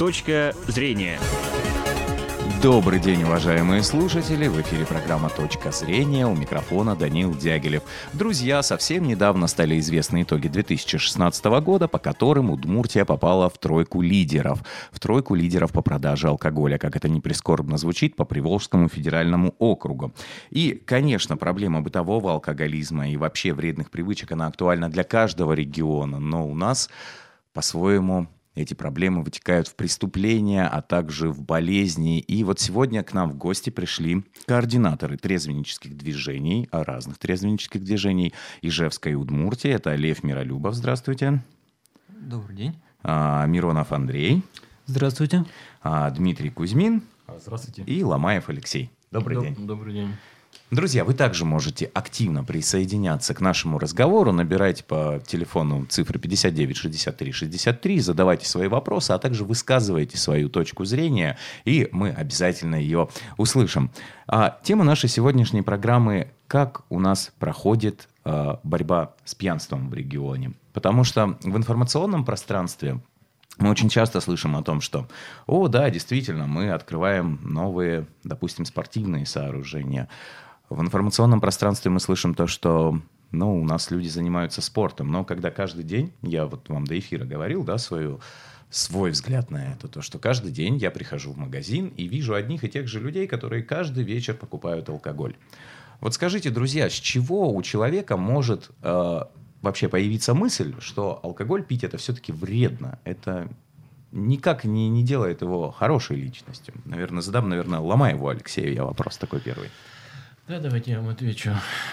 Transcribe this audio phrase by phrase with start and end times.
[0.00, 1.18] Точка зрения.
[2.62, 4.48] Добрый день, уважаемые слушатели!
[4.48, 6.26] В эфире программа «Точка зрения».
[6.26, 7.82] У микрофона Данил Дягилев.
[8.14, 14.62] Друзья, совсем недавно стали известны итоги 2016 года, по которым Удмуртия попала в тройку лидеров.
[14.90, 20.14] В тройку лидеров по продаже алкоголя, как это не прискорбно звучит, по Приволжскому федеральному округу.
[20.48, 26.48] И, конечно, проблема бытового алкоголизма и вообще вредных привычек, она актуальна для каждого региона, но
[26.48, 26.88] у нас
[27.52, 32.18] по-своему эти проблемы вытекают в преступления, а также в болезни.
[32.20, 39.14] И вот сегодня к нам в гости пришли координаторы трезвеннических движений, разных трезвеннических движений Ижевской
[39.14, 39.70] Удмуртии.
[39.70, 40.74] Это Лев Миролюбов.
[40.74, 41.42] Здравствуйте.
[42.08, 42.76] Добрый день.
[43.02, 44.42] А, Миронов Андрей.
[44.86, 45.44] Здравствуйте.
[45.82, 47.02] А, Дмитрий Кузьмин.
[47.38, 47.82] Здравствуйте.
[47.84, 48.90] И Ломаев Алексей.
[49.10, 49.66] Добрый Доб- день.
[49.66, 50.14] Добрый день.
[50.70, 54.30] Друзья, вы также можете активно присоединяться к нашему разговору.
[54.30, 60.84] Набирайте по телефону цифры 59 63 63, задавайте свои вопросы, а также высказывайте свою точку
[60.84, 63.90] зрения, и мы обязательно ее услышим.
[64.28, 70.52] А, тема нашей сегодняшней программы «Как у нас проходит а, борьба с пьянством в регионе?»
[70.72, 73.00] Потому что в информационном пространстве
[73.60, 75.06] мы очень часто слышим о том, что,
[75.46, 80.08] о, да, действительно, мы открываем новые, допустим, спортивные сооружения.
[80.70, 83.00] В информационном пространстве мы слышим то, что
[83.32, 87.24] ну, у нас люди занимаются спортом, но когда каждый день, я вот вам до эфира
[87.24, 88.20] говорил, да, свою,
[88.70, 92.64] свой взгляд на это, то, что каждый день я прихожу в магазин и вижу одних
[92.64, 95.36] и тех же людей, которые каждый вечер покупают алкоголь.
[96.00, 99.20] Вот скажите, друзья, с чего у человека может э,
[99.62, 102.98] вообще появиться мысль, что алкоголь пить это все-таки вредно?
[103.04, 103.48] Это
[104.12, 106.74] никак не, не делает его хорошей личностью.
[106.84, 109.68] Наверное, задам, наверное, ломай его Алексею, я вопрос такой первый.
[110.48, 111.52] Да, давайте я вам отвечу.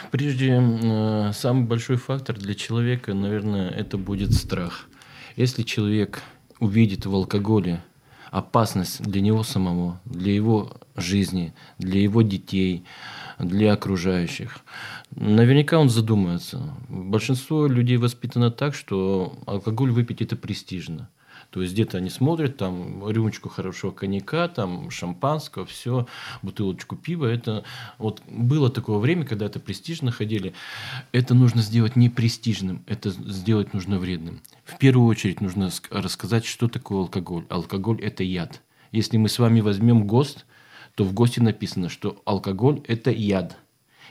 [0.09, 4.87] Прежде, э, самый большой фактор для человека, наверное, это будет страх.
[5.35, 6.23] Если человек
[6.59, 7.83] увидит в алкоголе
[8.31, 12.83] опасность для него самого, для его жизни, для его детей,
[13.39, 14.59] для окружающих,
[15.11, 16.73] наверняка он задумается.
[16.89, 21.09] Большинство людей воспитано так, что алкоголь выпить это престижно.
[21.49, 26.07] То есть где-то они смотрят, там рюмочку хорошего коньяка, там шампанского, все,
[26.41, 27.25] бутылочку пива.
[27.27, 27.63] Это
[27.97, 30.53] вот было такое время, когда это престижно ходили.
[31.13, 34.41] Это нужно сделать не престижным, это сделать нужно вредным.
[34.65, 37.45] В первую очередь нужно рассказать, что такое алкоголь.
[37.49, 38.61] Алкоголь– это яд.
[38.91, 40.45] Если мы с вами возьмем ГОСТ,
[40.97, 43.55] то в ГОСТе написано, что алкоголь– это яд.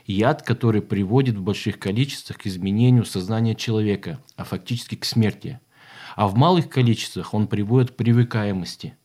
[0.05, 5.59] Яд, который приводит в больших количествах к изменению сознания человека, а фактически к смерти.
[6.15, 8.95] А в малых количествах он приводит к привыкаемости.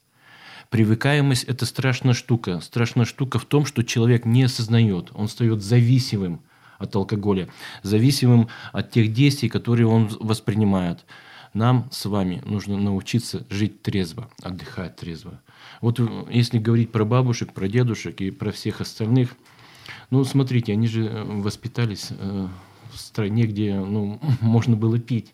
[0.71, 2.61] Привыкаемость– это страшная штука.
[2.61, 5.11] Страшная штука в том, что человек не осознает.
[5.15, 6.45] Он стает зависимым
[6.79, 7.49] от алкоголя,
[7.83, 11.05] зависимым от тех действий, которые он воспринимает.
[11.53, 15.41] Нам с вами нужно научиться жить трезво, отдыхать трезво.
[15.81, 16.01] Вот
[16.31, 19.31] если говорить про бабушек, про дедушек и про всех остальных,
[20.11, 25.33] ну, смотрите, они же воспитались в стране, где ну, можно было пить.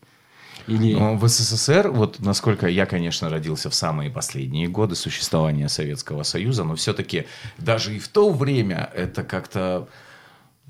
[0.66, 0.94] Или...
[0.94, 6.64] Но в СССР, вот насколько я, конечно, родился в самые последние годы существования Советского Союза,
[6.64, 9.88] но все-таки даже и в то время это как-то...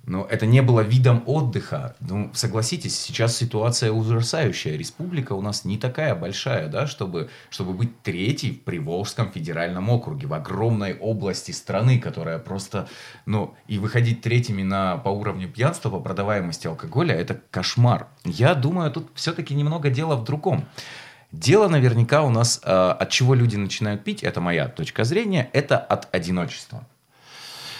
[0.08, 1.94] Ну, это не было видом отдыха.
[2.00, 4.74] Ну, согласитесь, сейчас ситуация ужасающая.
[4.74, 10.26] Республика у нас не такая большая, да, чтобы, чтобы быть третьей в Приволжском федеральном округе,
[10.26, 12.88] в огромной области страны, которая просто,
[13.26, 18.08] ну, и выходить третьими на, по уровню пьянства, по продаваемости алкоголя, это кошмар.
[18.24, 20.64] Я думаю, тут все-таки немного дело в другом.
[21.32, 25.76] Дело наверняка у нас, э, от чего люди начинают пить, это моя точка зрения, это
[25.76, 26.86] от одиночества.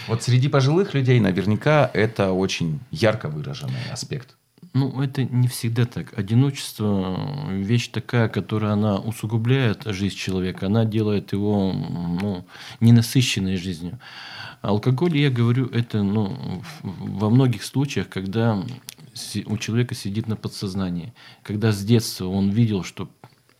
[0.08, 4.36] Вот среди пожилых людей наверняка это очень ярко выраженный аспект.
[4.74, 6.18] Ну, это не всегда так.
[6.18, 12.46] Одиночество– вещь такая, которая она усугубляет жизнь человека, она делает его ну,
[12.80, 13.98] ненасыщенной жизнью.
[14.60, 18.62] Алкоголь, я говорю, это ну, во многих случаях, когда
[19.46, 23.08] у человека сидит на подсознании, когда с детства он видел, что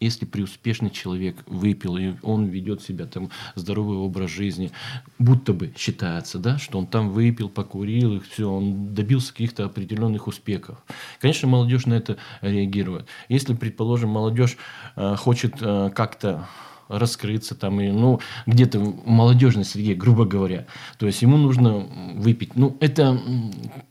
[0.01, 4.71] если преуспешный человек выпил, и он ведет себя там здоровый образ жизни,
[5.19, 10.27] будто бы считается, да, что он там выпил, покурил, и все, он добился каких-то определенных
[10.27, 10.79] успехов.
[11.21, 13.07] Конечно, молодежь на это реагирует.
[13.29, 14.57] Если, предположим, молодежь
[14.97, 16.49] э, хочет э, как-то
[16.89, 20.67] раскрыться там и ну где-то в молодежной среде, грубо говоря.
[20.99, 22.57] То есть ему нужно выпить.
[22.57, 23.21] Ну это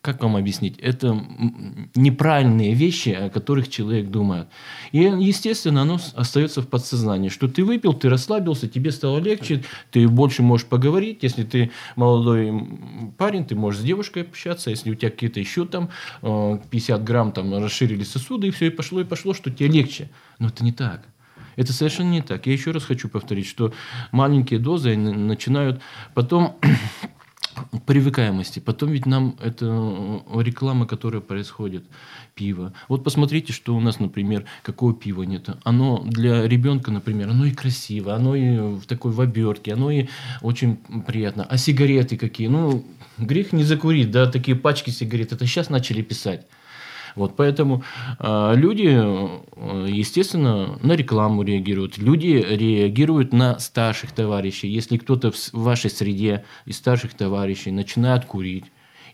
[0.01, 0.77] как вам объяснить?
[0.79, 1.19] Это
[1.95, 4.47] неправильные вещи, о которых человек думает.
[4.91, 10.07] И естественно оно остается в подсознании, что ты выпил, ты расслабился, тебе стало легче, ты
[10.07, 11.19] больше можешь поговорить.
[11.21, 12.51] Если ты молодой
[13.17, 14.69] парень, ты можешь с девушкой общаться.
[14.69, 15.89] Если у тебя какие-то еще там
[16.21, 20.09] 50 грамм там расширили сосуды и все и пошло и пошло, что тебе легче.
[20.39, 21.07] Но это не так.
[21.57, 22.45] Это совершенно не так.
[22.45, 23.73] Я еще раз хочу повторить, что
[24.11, 25.81] маленькие дозы начинают
[26.13, 26.55] потом
[27.85, 28.59] привыкаемости.
[28.59, 31.83] Потом ведь нам это э, реклама, которая происходит,
[32.35, 32.73] пиво.
[32.87, 35.49] Вот посмотрите, что у нас, например, какое пиво нет.
[35.63, 40.07] Оно для ребенка, например, оно и красиво, оно и в такой в обертке, оно и
[40.43, 40.77] очень
[41.07, 41.43] приятно.
[41.43, 42.47] А сигареты какие?
[42.47, 42.85] Ну,
[43.17, 45.33] грех не закурить, да, такие пачки сигарет.
[45.33, 46.45] Это сейчас начали писать.
[47.17, 47.83] Вот поэтому
[48.19, 48.87] э, люди,
[49.89, 51.97] естественно, на рекламу реагируют.
[51.97, 54.69] Люди реагируют на старших товарищей.
[54.69, 58.65] Если кто-то в вашей среде из старших товарищей начинает курить,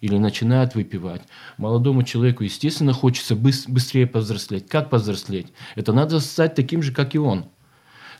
[0.02, 1.22] или начинает выпивать.
[1.58, 4.68] Молодому человеку, естественно, хочется быстрее повзрослеть.
[4.68, 5.54] Как повзрослеть?
[5.76, 7.46] Это надо стать таким же, как и он.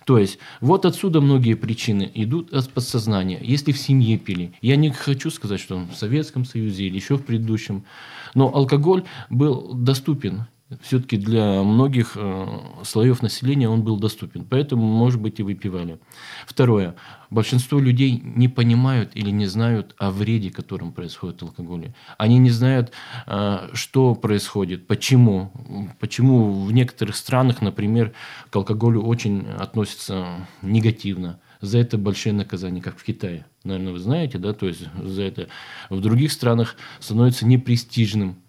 [0.06, 3.40] То есть, вот отсюда многие причины идут от подсознания.
[3.42, 7.24] Если в семье пили, я не хочу сказать, что в Советском Союзе или еще в
[7.24, 7.86] предыдущем,
[8.34, 10.46] но алкоголь был доступен
[10.82, 12.48] все-таки для многих э,
[12.84, 14.46] слоев населения он был доступен.
[14.46, 16.00] Поэтому, может быть, и выпивали.
[16.46, 16.96] Второе.
[17.30, 21.94] Большинство людей не понимают или не знают о вреде, которым происходит алкоголь.
[22.18, 22.92] Они не знают,
[23.26, 25.52] э, что происходит, почему.
[26.00, 28.14] Почему в некоторых странах, например,
[28.50, 31.40] к алкоголю очень относятся негативно.
[31.62, 33.46] За это большие наказания, как в Китае.
[33.64, 34.54] Наверное, вы знаете, да?
[34.54, 35.48] То есть за это
[35.90, 38.43] в других странах становится непрестижным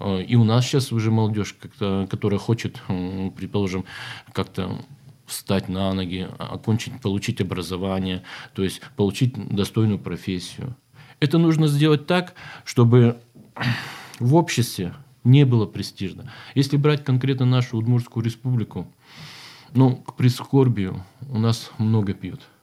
[0.00, 2.82] и у нас сейчас уже молодежь, которая хочет,
[3.36, 3.84] предположим,
[4.32, 4.78] как-то
[5.26, 8.22] встать на ноги, окончить, получить образование,
[8.54, 10.76] то есть получить достойную профессию.
[11.18, 12.34] Это нужно сделать так,
[12.64, 13.18] чтобы
[14.20, 14.94] в обществе
[15.24, 16.32] не было престижно.
[16.54, 18.86] Если брать конкретно нашу Удмуртскую республику,
[19.74, 22.42] ну, к прискорбию у нас много пьют–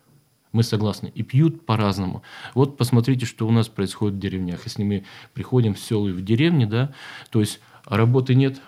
[0.53, 1.11] мы согласны.
[1.13, 2.21] И пьют по-разному.
[2.53, 4.61] Вот посмотрите, что у нас происходит в деревнях.
[4.63, 5.03] Если мы
[5.33, 6.93] приходим в село и в деревне, да,
[7.29, 8.61] то есть работы нет,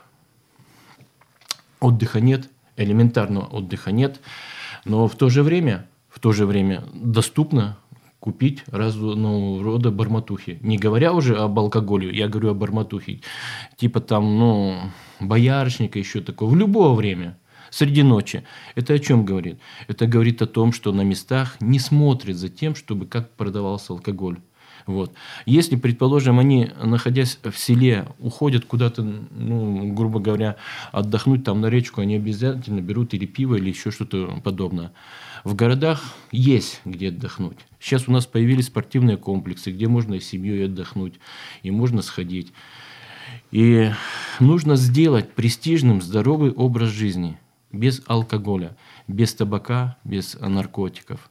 [1.80, 4.20] отдыха нет, элементарного отдыха нет,
[4.84, 7.78] но в то же время, в то же время доступно
[8.20, 10.58] купить разного рода барматухи.
[10.62, 13.22] Не говоря уже об алкоголе, я говорю о барматухе.
[13.78, 14.80] Типа там, ну,
[15.20, 16.50] боярышника еще такого.
[16.50, 17.38] В любое время
[17.70, 18.44] среди ночи.
[18.76, 19.60] Это о чем говорит?
[19.88, 24.40] Это говорит о том, что на местах не смотрят за тем, чтобы как продавался алкоголь.
[24.86, 25.14] Вот.
[25.48, 30.58] Если, предположим, они, находясь в селе, уходят куда-то, ну, грубо говоря,
[30.92, 34.92] отдохнуть там на речку, они обязательно берут или пиво, или еще что-то подобное.
[35.44, 37.58] В городах есть где отдохнуть.
[37.80, 41.16] Сейчас у нас появились спортивные комплексы, где можно и с семьей отдохнуть,
[41.64, 42.54] и можно сходить.
[43.52, 43.90] И
[44.40, 47.40] нужно сделать престижным здоровый образ жизни–
[47.78, 48.76] без алкоголя,
[49.08, 51.30] без табака, без наркотиков,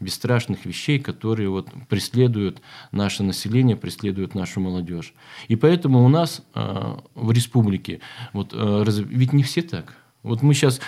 [0.00, 2.60] без страшных вещей, которые вот преследуют
[2.92, 5.14] наше население, преследуют нашу молодежь.
[5.48, 8.00] И поэтому у нас э, в республике,
[8.32, 9.96] вот, э, ведь не все так.
[10.22, 10.80] Вот мы сейчас,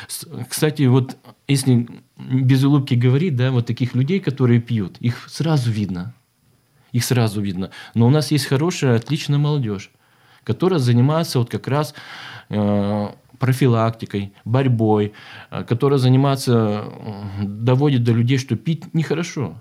[0.49, 1.89] кстати, вот если
[2.19, 6.15] без улыбки говорить, да, вот таких людей, которые пьют, их сразу видно.
[6.93, 7.71] Их сразу видно.
[7.95, 9.91] Но у нас есть хорошая, отличная молодежь,
[10.43, 11.95] которая занимается вот как раз
[12.49, 13.09] э,
[13.41, 15.13] профилактикой, борьбой,
[15.51, 19.57] э, которая занимается, э, доводит до людей, что пить нехорошо.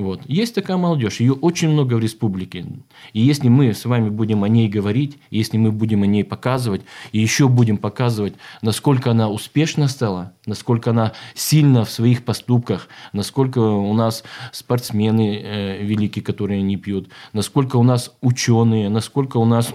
[0.00, 0.22] Вот.
[0.26, 2.64] Есть такая молодежь, ее очень много в республике.
[3.12, 6.82] И если мы с вами будем о ней говорить, если мы будем о ней показывать,
[7.12, 13.58] и еще будем показывать, насколько она успешно стала, насколько она сильна в своих поступках, насколько
[13.58, 19.74] у нас спортсмены э, великие, которые не пьют, насколько у нас ученые, насколько у нас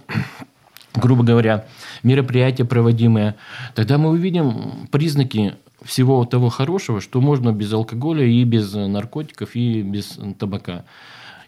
[0.95, 1.65] грубо говоря,
[2.03, 3.35] мероприятия проводимые,
[3.73, 9.81] тогда мы увидим признаки всего того хорошего, что можно без алкоголя и без наркотиков и
[9.81, 10.85] без табака.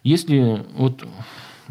[0.04, 1.06] Если вот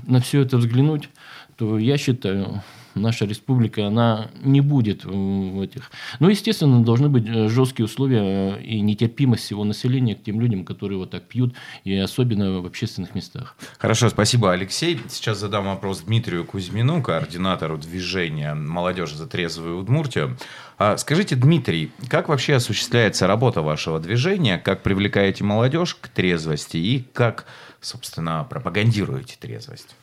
[0.06, 1.10] на все это взглянуть,
[1.56, 2.62] то я считаю,
[3.02, 5.92] наша республика, она не будет в этих...
[6.20, 10.66] Ну, естественно, должны быть э, жесткие условия э, и нетерпимость всего населения к тем людям,
[10.66, 13.56] которые вот так пьют, и особенно в общественных местах.
[13.78, 15.00] Хорошо, спасибо, Алексей.
[15.10, 20.38] Сейчас задам вопрос Дмитрию Кузьмину, координатору движения «Молодежь за трезвую Удмуртию».
[20.78, 27.04] А скажите, Дмитрий, как вообще осуществляется работа вашего движения, как привлекаете молодежь к трезвости и
[27.14, 27.46] как,
[27.82, 29.96] собственно, пропагандируете трезвость?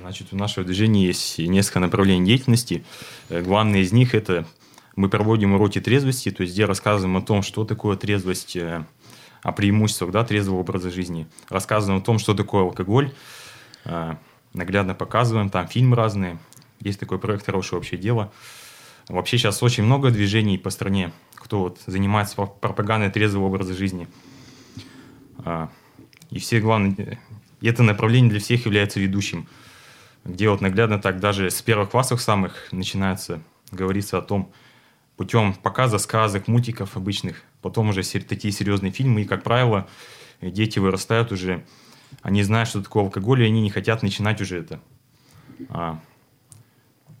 [0.00, 2.84] Значит, в нашем движении есть несколько направлений деятельности.
[3.28, 4.46] Э, главное из них– это
[4.96, 8.84] мы проводим уроки трезвости, то есть где рассказываем о том, что такое трезвость, э,
[9.42, 11.26] о преимуществах да, трезвого образа жизни.
[11.48, 13.12] Рассказываем о том, что такое алкоголь.
[13.84, 14.16] Э,
[14.54, 16.38] наглядно показываем, там фильмы разные.
[16.80, 18.32] Есть такой проект «Хорошее общее дело».
[19.08, 24.06] Вообще сейчас очень много движений по стране, кто вот занимается пропагандой трезвого образа жизни.
[26.30, 27.18] И все главное,
[27.60, 29.48] это направление для всех является ведущим–
[30.24, 34.52] где вот наглядно так даже с первых классов самых начинается говориться о том,
[35.16, 39.88] путем показа сказок, мультиков обычных, потом уже такие серьезные фильмы, и, как правило,
[40.40, 41.64] дети вырастают уже,
[42.22, 44.80] они знают, что такое алкоголь, и они не хотят начинать уже это.
[45.68, 46.00] А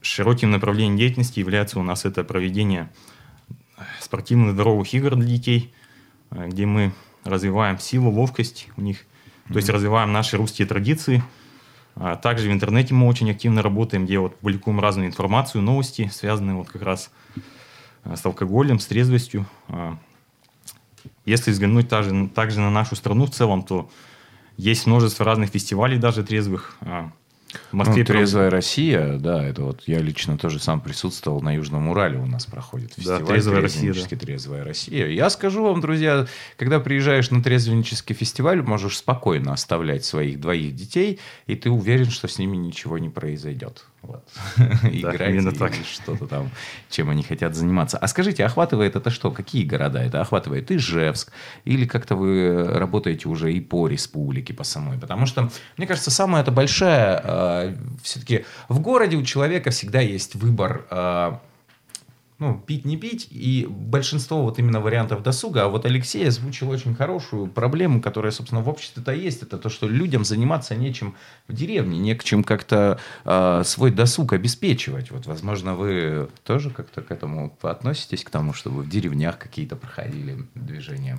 [0.02, 2.90] широким направлением деятельности является у нас это проведение
[4.00, 5.72] спортивных здоровых игр для детей,
[6.30, 6.92] э, где мы
[7.24, 9.04] развиваем силу, ловкость у них,
[9.48, 11.22] то есть развиваем наши русские традиции.
[11.94, 16.56] А также в интернете мы очень активно работаем, где вот публикуем разную информацию, новости, связанные
[16.56, 17.10] вот как раз
[18.04, 19.46] э, с алкоголем, с трезвостью.
[19.68, 19.98] А
[21.24, 23.90] если взглянуть также, также на нашу страну в целом, то
[24.56, 26.76] есть множество разных фестивалей даже трезвых.
[27.70, 31.88] В Москве ну, трезвая Россия, да, это вот я лично тоже сам присутствовал на Южном
[31.88, 33.20] Урале у нас проходит фестиваль.
[33.20, 33.94] Да, трезвая Россия.
[33.94, 34.16] Да.
[34.16, 35.08] Трезвая Россия.
[35.08, 41.20] Я скажу вам, друзья, когда приезжаешь на трезвеннический фестиваль, можешь спокойно оставлять своих двоих детей,
[41.46, 43.84] и ты уверен, что с ними ничего не произойдет.
[44.02, 44.28] Вот.
[44.82, 45.72] Играть именно так.
[45.74, 46.50] что-то там,
[46.90, 47.98] чем они хотят заниматься.
[47.98, 49.30] А скажите, охватывает это что?
[49.30, 50.70] Какие города это охватывает?
[50.72, 51.32] Ижевск?
[51.64, 54.98] Или как-то вы работаете уже и по республике, по самой?
[54.98, 57.20] Потому что, мне кажется, самая это большая...
[57.24, 60.84] Э, все-таки в городе у человека всегда есть выбор...
[60.90, 61.38] Э,
[62.42, 65.62] ну, пить, не пить, и большинство вот именно вариантов досуга.
[65.62, 69.42] А вот Алексей озвучил очень хорошую проблему, которая, собственно, в обществе-то есть.
[69.42, 71.14] Это то, что людям заниматься нечем
[71.46, 75.12] в деревне, не к чем как-то э, свой досуг обеспечивать.
[75.12, 80.44] Вот, возможно, вы тоже как-то к этому относитесь, к тому, чтобы в деревнях какие-то проходили
[80.56, 81.18] движения?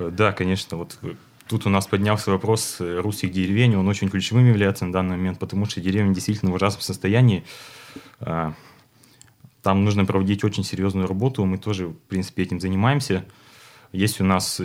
[0.00, 0.76] Да, конечно.
[0.76, 0.98] Вот
[1.48, 5.38] Тут у нас поднялся вопрос э, русских деревень, он очень ключевым является на данный момент,
[5.38, 7.44] потому что деревня действительно в ужасном состоянии.
[9.66, 11.44] Там нужно проводить очень серьезную работу.
[11.44, 13.24] Мы тоже, в принципе, этим занимаемся.
[13.90, 14.60] Есть у нас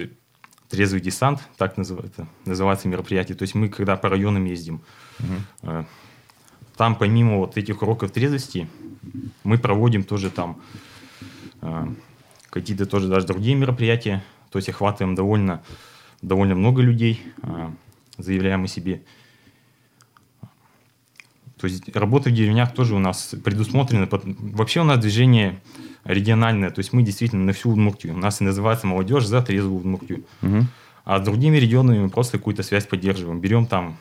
[0.70, 3.36] трезвый десант, так называется, называется мероприятие.
[3.36, 4.84] То есть мы, когда по районам ездим,
[5.17, 5.86] угу.
[6.77, 8.70] там помимо вот этих уроков трезвости,
[9.43, 10.62] мы проводим тоже там
[11.62, 11.88] э,
[12.51, 14.24] какие-то тоже даже другие мероприятия.
[14.51, 15.63] То есть охватываем довольно,
[16.22, 17.72] довольно много людей, э,
[18.20, 19.01] заявляем о себе.
[21.61, 24.09] То есть работа в деревнях тоже у нас предусмотрена.
[24.11, 25.61] Вообще у нас движение
[26.03, 28.15] региональное, то есть мы действительно на всю Удмуртию.
[28.15, 30.25] У нас и называется молодежь за трезвую Удмуртию.
[30.41, 30.65] Угу.
[31.05, 33.39] А с другими регионами мы просто какую-то связь поддерживаем.
[33.39, 33.97] Берем там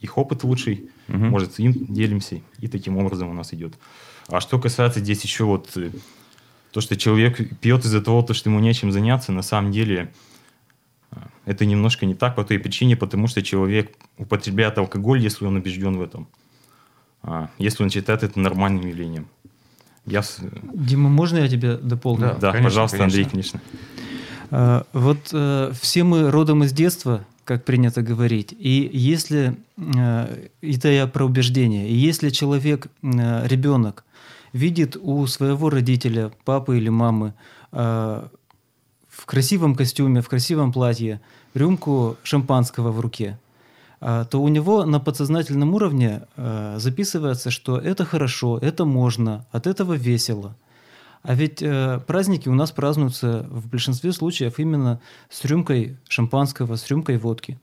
[0.00, 1.18] их опыт лучший, угу.
[1.18, 3.74] может, им делимся, и таким образом у нас идет.
[4.28, 5.90] А что касается здесь еще вот э,
[6.72, 10.12] то, что человек пьет из-за того, что ему нечем заняться, на самом деле
[11.10, 15.56] э, это немножко не так по той причине, потому что человек употребляет алкоголь, если он
[15.56, 16.28] убежден в этом.
[17.22, 19.26] А, если он считает это нормальным явлением.
[20.06, 20.22] Я...
[20.74, 22.20] Дима, можно я тебя дополню?
[22.20, 23.20] Да, да конечно, пожалуйста, конечно.
[23.20, 23.60] Андрей, конечно.
[24.50, 28.54] А, вот э, все мы родом из детства, как принято говорить.
[28.58, 34.04] И если, э, это я про убеждение, и если человек, э, ребенок,
[34.52, 37.34] видит у своего родителя, папы или мамы,
[37.70, 41.20] в красивом костюме, в красивом платье,
[41.54, 43.38] рюмку шампанского в руке–
[44.00, 49.92] то у него на подсознательном уровне а, записывается, что это хорошо, это можно, от этого
[49.92, 50.56] весело.
[51.22, 56.88] А ведь э, праздники у нас празднуются в большинстве случаев именно с рюмкой шампанского, с
[56.88, 57.58] рюмкой водки.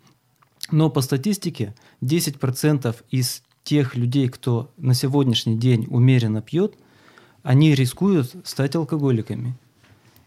[0.70, 6.76] Но по статистике 10% из тех людей, кто на сегодняшний день умеренно пьет,
[7.42, 9.56] они рискуют стать алкоголиками.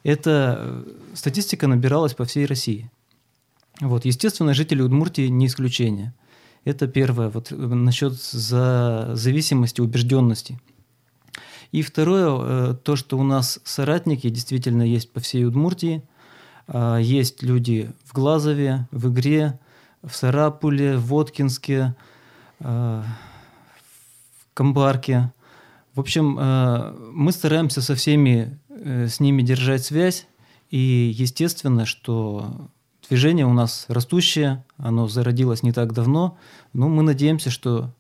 [0.02, 2.90] Эта э, статистика набиралась по всей России.
[3.80, 6.14] Вот, естественно, жители Удмуртии не исключение.
[6.64, 10.60] Это первое, вот насчет за зависимости, убежденности.
[11.72, 12.28] И второе,
[12.72, 16.02] э, то, что у нас соратники действительно есть по всей Удмуртии.
[16.66, 19.58] А, есть люди в Глазове, в Игре,
[20.02, 21.94] в Сарапуле, в Воткинске,
[22.60, 23.04] а,
[24.38, 25.32] в Камбарке.
[25.94, 30.26] В общем, э, мы стараемся со всеми э, с ними держать связь.
[30.70, 32.68] И естественно, что
[33.10, 36.38] Движение у нас растущее, оно зародилось не так давно,
[36.72, 37.92] но мы надеемся, что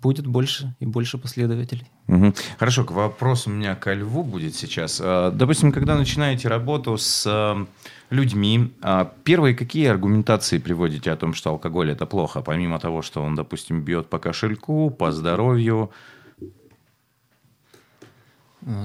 [0.00, 1.90] будет больше и больше последователей.
[2.06, 2.32] Угу.
[2.60, 5.00] Хорошо, к вопросу у меня ко льву будет сейчас.
[5.02, 7.66] А, допустим, когда начинаете работу с а,
[8.10, 13.20] людьми, а, первые какие аргументации приводите о том, что алкоголь это плохо, помимо того, что
[13.20, 15.90] он, допустим, бьет по кошельку, по здоровью?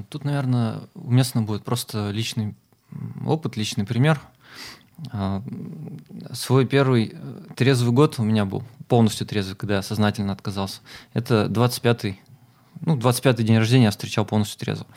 [0.10, 2.56] Тут, наверное, уместно будет просто личный
[3.24, 4.20] опыт, личный пример.
[5.12, 5.44] А,
[6.34, 10.82] свой первый э, трезвый год у меня был, полностью трезвый, когда я сознательно отказался.
[11.14, 12.20] Это 25-й,
[12.82, 14.88] ну, 25-й день рождения я встречал полностью трезво.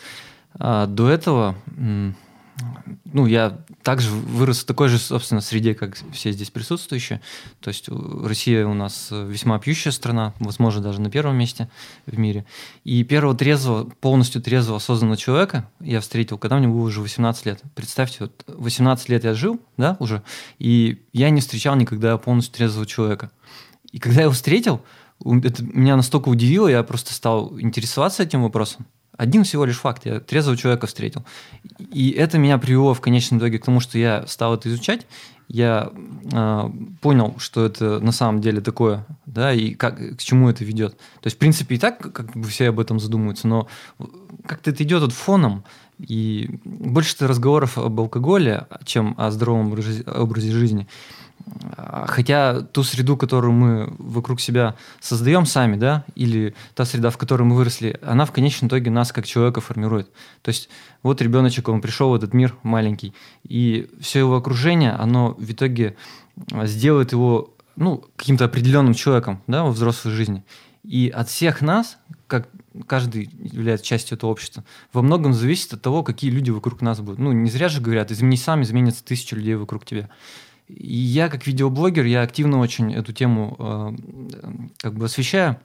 [0.55, 6.51] А до этого, ну, я также вырос в такой же, собственно, среде, как все здесь
[6.51, 7.21] присутствующие.
[7.61, 11.69] То есть Россия у нас весьма пьющая страна, возможно, даже на первом месте
[12.07, 12.45] в мире.
[12.85, 17.63] И первого трезвого, полностью трезвого, осознанного человека я встретил, когда мне было уже 18 лет.
[17.75, 20.23] Представьте, вот 18 лет я жил, да, уже,
[20.59, 23.31] и я не встречал никогда полностью трезвого человека.
[23.93, 24.83] И когда я его встретил,
[25.25, 28.87] это меня настолько удивило, я просто стал интересоваться этим вопросом.
[29.17, 31.25] Один всего лишь факт, я трезвого человека встретил.
[31.79, 35.07] И это меня привело в конечном итоге к тому, что я стал это изучать,
[35.49, 35.91] я
[36.33, 40.97] э, понял, что это на самом деле такое, да, и как, к чему это ведет.
[40.97, 43.67] То есть, в принципе, и так как бы все об этом задумываются, но
[44.47, 45.65] как-то это идет вот фоном,
[45.99, 50.87] и больше разговоров об алкоголе, чем о здоровом образе жизни.
[52.07, 57.43] Хотя ту среду, которую мы вокруг себя создаем сами, да, или та среда, в которой
[57.43, 60.11] мы выросли, она в конечном итоге нас как человека формирует.
[60.43, 60.69] То есть
[61.03, 65.97] вот ребеночек, он пришел в этот мир маленький, и все его окружение, оно в итоге
[66.65, 70.45] сделает его ну, каким-то определенным человеком да, во взрослой жизни.
[70.83, 72.49] И от всех нас, как
[72.87, 77.19] каждый является частью этого общества, во многом зависит от того, какие люди вокруг нас будут.
[77.19, 80.09] Ну, не зря же говорят, измени сам, изменится тысяча людей вокруг тебя.
[80.77, 83.93] И я как видеоблогер, я активно очень эту тему э,
[84.79, 85.57] как бы освещаю,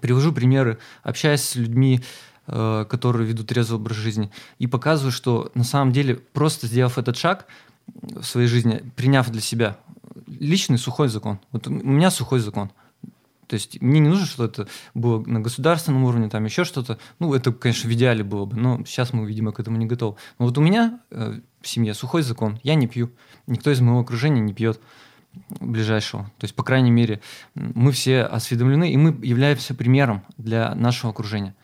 [0.00, 2.00] привожу примеры, общаясь с людьми,
[2.46, 7.16] э, которые ведут трезвый образ жизни, и показываю, что на самом деле просто сделав этот
[7.16, 7.46] шаг
[7.86, 9.78] в своей жизни, приняв для себя
[10.26, 11.38] личный сухой закон.
[11.52, 12.70] Вот у меня сухой закон.
[13.46, 16.98] То есть мне не нужно, чтобы это было на государственном уровне, там еще что-то.
[17.18, 20.16] Ну, это, конечно, в идеале было бы, но сейчас мы, видимо, к этому не готовы.
[20.38, 22.58] Но вот у меня э, в семье сухой закон.
[22.62, 23.10] Я не пью.
[23.46, 24.80] Никто из моего окружения не пьет
[25.60, 26.24] ближайшего.
[26.38, 27.20] То есть, по крайней мере,
[27.54, 31.54] мы все осведомлены, и мы являемся примером для нашего окружения.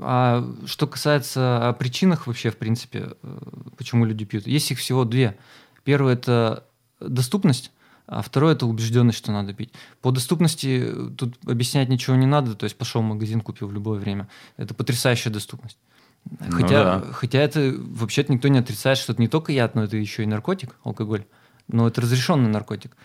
[0.00, 3.38] А что касается о причинах вообще, в принципе, э,
[3.76, 5.36] почему люди пьют, есть их всего две.
[5.84, 6.64] Первое– это
[7.00, 7.70] доступность,
[8.06, 9.72] а второе– это убежденность, что надо пить.
[10.02, 13.98] По доступности тут объяснять ничего не надо, то есть пошел в магазин, купил в любое
[13.98, 14.28] время.
[14.56, 15.78] Это потрясающая доступность.
[16.24, 17.12] Ну хотя, ну, да.
[17.12, 20.26] хотя это вообще-то никто не отрицает, что это не только яд, но это еще и
[20.26, 21.24] наркотик, алкоголь.
[21.68, 22.96] Но это разрешенный наркотик.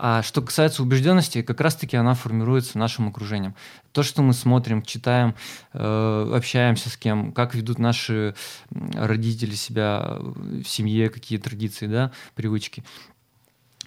[0.00, 3.56] А что касается убежденности, как раз-таки она формируется нашим окружением.
[3.90, 5.34] То, что мы смотрим, читаем,
[5.72, 8.36] э, общаемся с кем, как ведут наши
[8.70, 12.84] родители себя в семье, какие традиции, да, привычки.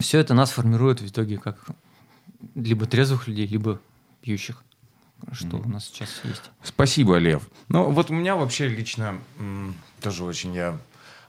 [0.02, 1.58] Все это нас формирует в итоге как
[2.56, 3.80] либо трезвых людей, либо
[4.22, 4.64] пьющих
[5.34, 6.50] что у нас сейчас есть.
[6.64, 7.48] Спасибо, Лев.
[7.70, 9.20] Ну, вот у меня вообще лично
[10.02, 10.80] тоже очень я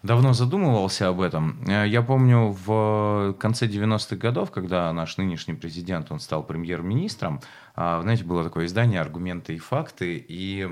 [0.03, 1.59] давно задумывался об этом.
[1.67, 7.41] Э, я помню в конце 90-х годов, когда наш нынешний президент, он стал премьер-министром,
[7.75, 10.69] знаете, было такое издание «Аргументы и факты», и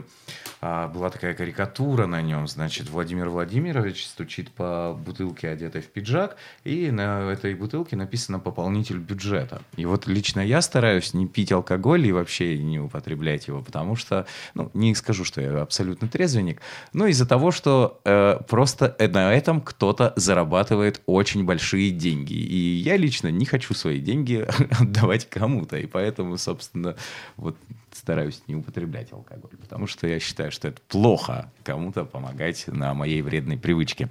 [0.61, 6.37] а, была такая карикатура на нем, значит, Владимир Владимирович стучит по бутылке, одетой в пиджак,
[6.65, 9.63] и на этой бутылке написано «пополнитель бюджета».
[9.77, 14.27] И вот лично я стараюсь не пить алкоголь и вообще не употреблять его, потому что,
[14.55, 16.61] ну, не скажу, что я абсолютно трезвенник,
[16.93, 22.35] но из-за того, что э, просто на этом кто-то зарабатывает очень большие деньги.
[22.35, 24.47] И я лично не хочу свои деньги
[24.79, 26.90] отдавать кому-то, и поэтому, собственно,
[27.37, 27.57] вот
[27.93, 33.23] стараюсь не употреблять алкоголь, потому что я считаю, что это плохо кому-то помогать на моей
[33.23, 34.09] вредной привычке.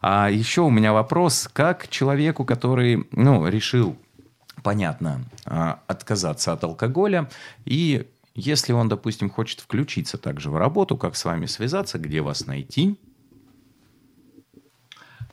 [0.00, 3.96] А еще у меня вопрос, как человеку, который, ну, решил,
[4.62, 7.28] понятно, а, отказаться от алкоголя
[7.64, 12.46] и если он, допустим, хочет включиться также в работу, как с вами связаться, где вас
[12.46, 12.98] найти,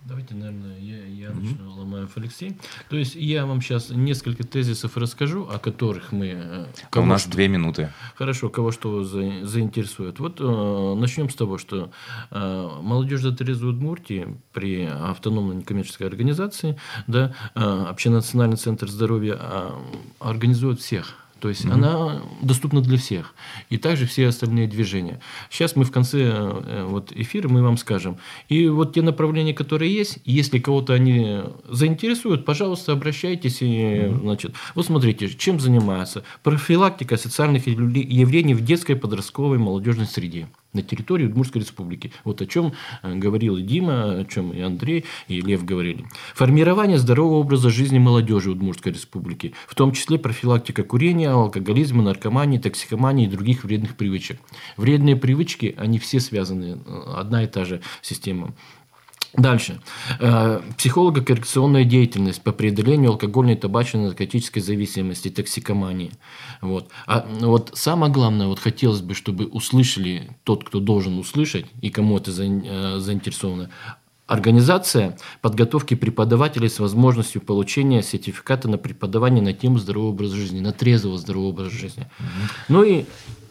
[0.10, 1.44] Давайте, наверное, я, я mm-hmm.
[1.44, 2.58] начну, Ломаев Алексей.
[2.90, 6.34] То есть я вам сейчас несколько тезисов расскажу, о которых мы...
[6.36, 7.94] Э, кого У нас что, две минуты.
[8.16, 10.20] Хорошо, кого что за, заинтересует.
[10.20, 11.92] Вот э, начнем с того, что
[12.32, 19.70] э, молодежь за трезвую Удмуртии при автономной некоммерческой организации, да, э, общенациональный центр здоровья э,
[20.20, 21.74] организует всех то есть mm-hmm.
[21.74, 23.34] она доступна для всех.
[23.70, 25.20] И также все остальные движения.
[25.50, 28.18] Сейчас мы в конце э, вот эфира мы вам скажем.
[28.50, 33.62] И вот те направления, которые есть, если кого-то они заинтересуют, пожалуйста, обращайтесь.
[33.62, 34.22] И, mm-hmm.
[34.22, 36.24] значит, вот смотрите, чем занимается.
[36.44, 42.12] Профилактика социальных явлений в детской, подростковой, молодежной среде на территории Удмуртской республики.
[42.24, 46.06] Вот о чем э, говорил и Дима, о чем и Андрей, и Лев говорили.
[46.36, 53.26] Формирование здорового образа жизни молодежи Удмуртской республики, в том числе профилактика курения, алкоголизма, наркомании, токсикомании
[53.26, 54.40] и других вредных привычек.
[54.78, 58.54] Вредные привычки, они все связаны, э, одна и та же система.
[59.34, 59.80] Дальше.
[60.20, 66.12] Э, психолого-коррекционная деятельность по преодолению алкогольной, табачной, наркотической зависимости, токсикомании.
[66.62, 66.90] Вот.
[67.06, 72.18] А вот самое главное, вот хотелось бы, чтобы услышали тот, кто должен услышать, и кому
[72.18, 73.70] это э, заинтересовано,
[74.26, 80.72] организация подготовки преподавателей с возможностью получения сертификата на преподавание на тему здорового образа жизни, на
[80.72, 82.08] трезвого здорового образа жизни.
[82.68, 83.06] Ну и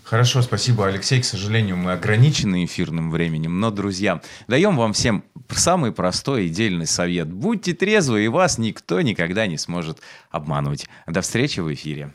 [0.09, 1.21] Хорошо, спасибо, Алексей.
[1.21, 6.87] К сожалению, мы ограничены эфирным временем, но, друзья, даем вам всем самый простой и дельный
[6.87, 7.31] совет.
[7.31, 10.87] Будьте трезвы, и вас никто никогда не сможет обманывать.
[11.07, 12.15] До встречи в эфире.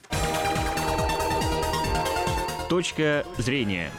[2.68, 3.92] Точка зрения.